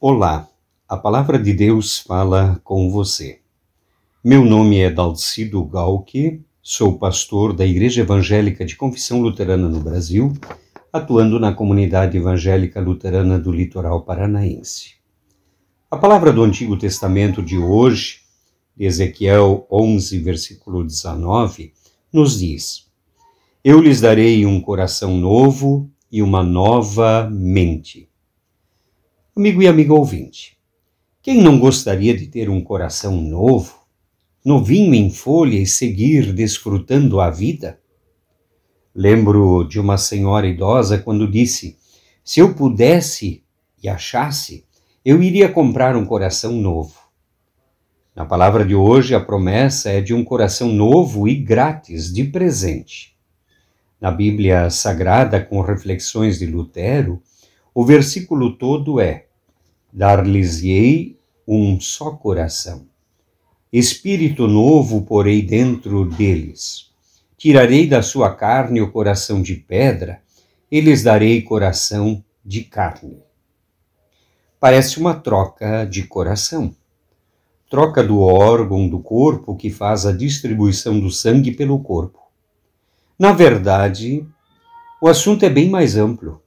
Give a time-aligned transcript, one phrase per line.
[0.00, 0.48] Olá,
[0.88, 3.40] a palavra de Deus fala com você.
[4.22, 10.32] Meu nome é Dalcido Galque, sou pastor da Igreja Evangélica de Confissão Luterana no Brasil,
[10.92, 14.92] atuando na comunidade evangélica luterana do litoral paranaense.
[15.90, 18.20] A palavra do Antigo Testamento de hoje,
[18.76, 21.72] de Ezequiel 11, versículo 19,
[22.12, 22.86] nos diz:
[23.64, 28.07] Eu lhes darei um coração novo e uma nova mente
[29.38, 30.58] Amigo e amigo ouvinte,
[31.22, 33.86] quem não gostaria de ter um coração novo,
[34.44, 37.78] novinho em folha e seguir desfrutando a vida?
[38.92, 41.78] Lembro de uma senhora idosa quando disse:
[42.24, 43.44] Se eu pudesse
[43.80, 44.64] e achasse,
[45.04, 46.98] eu iria comprar um coração novo.
[48.16, 53.16] Na palavra de hoje, a promessa é de um coração novo e grátis, de presente.
[54.00, 57.22] Na Bíblia Sagrada, com reflexões de Lutero,
[57.72, 59.27] o versículo todo é:
[59.92, 62.86] Dar-lhes-ei um só coração.
[63.72, 66.90] Espírito novo porei dentro deles.
[67.38, 70.20] Tirarei da sua carne o coração de pedra
[70.70, 73.22] e lhes darei coração de carne.
[74.60, 76.74] Parece uma troca de coração.
[77.70, 82.18] Troca do órgão do corpo que faz a distribuição do sangue pelo corpo.
[83.18, 84.26] Na verdade,
[85.00, 86.42] o assunto é bem mais amplo.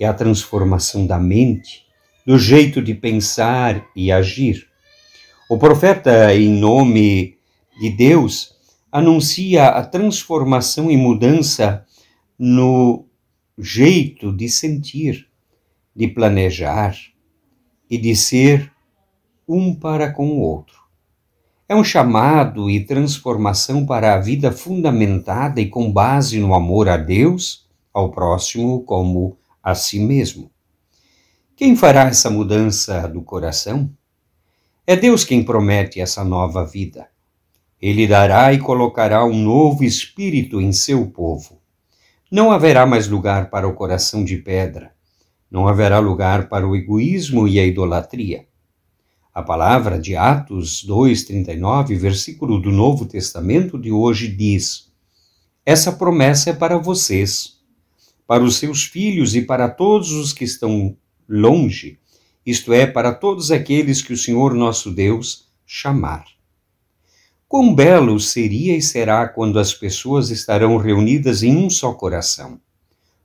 [0.00, 1.87] É a transformação da mente
[2.28, 4.68] do jeito de pensar e agir.
[5.48, 7.38] O profeta, em nome
[7.80, 8.54] de Deus,
[8.92, 11.86] anuncia a transformação e mudança
[12.38, 13.06] no
[13.56, 15.26] jeito de sentir,
[15.96, 16.94] de planejar
[17.88, 18.70] e de ser
[19.48, 20.76] um para com o outro.
[21.66, 26.98] É um chamado e transformação para a vida fundamentada e com base no amor a
[26.98, 30.50] Deus, ao próximo como a si mesmo.
[31.58, 33.92] Quem fará essa mudança do coração?
[34.86, 37.08] É Deus quem promete essa nova vida.
[37.82, 41.60] Ele dará e colocará um novo espírito em seu povo.
[42.30, 44.92] Não haverá mais lugar para o coração de pedra.
[45.50, 48.46] Não haverá lugar para o egoísmo e a idolatria.
[49.34, 54.92] A palavra de Atos 2:39, versículo do Novo Testamento de hoje diz:
[55.66, 57.54] Essa promessa é para vocês,
[58.28, 60.96] para os seus filhos e para todos os que estão
[61.28, 61.98] longe,
[62.46, 66.24] isto é, para todos aqueles que o Senhor nosso Deus chamar.
[67.46, 72.58] Quão belo seria e será quando as pessoas estarão reunidas em um só coração,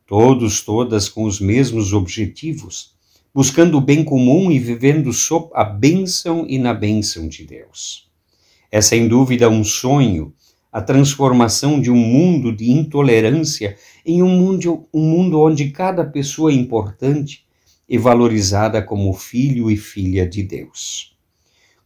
[0.06, 2.94] todos, todas com os mesmos objetivos,
[3.34, 8.10] buscando o bem comum e vivendo sob a bênção e na bênção de Deus.
[8.72, 10.34] É sem dúvida um sonho,
[10.72, 16.52] a transformação de um mundo de intolerância em um mundo, um mundo onde cada pessoa
[16.52, 17.46] importante
[17.88, 21.16] e valorizada como filho e filha de Deus.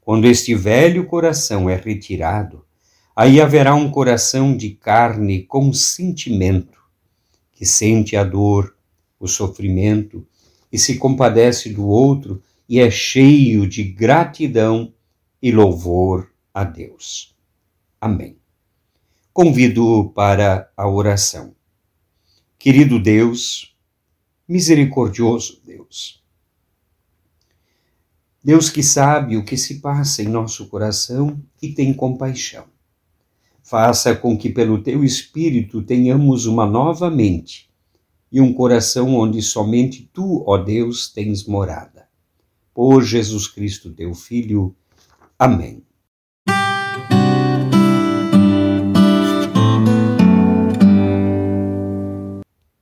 [0.01, 2.65] Quando este velho coração é retirado,
[3.15, 6.79] aí haverá um coração de carne com sentimento,
[7.51, 8.75] que sente a dor,
[9.19, 10.25] o sofrimento
[10.71, 14.93] e se compadece do outro e é cheio de gratidão
[15.41, 17.35] e louvor a Deus.
[17.99, 18.37] Amém.
[19.33, 21.55] Convido para a oração.
[22.57, 23.76] Querido Deus,
[24.47, 26.23] misericordioso Deus.
[28.43, 32.65] Deus que sabe o que se passa em nosso coração e tem compaixão.
[33.61, 37.69] Faça com que, pelo teu Espírito, tenhamos uma nova mente
[38.31, 42.07] e um coração onde somente tu, ó Deus, tens morada.
[42.73, 44.75] Por Jesus Cristo, teu Filho.
[45.37, 45.86] Amém.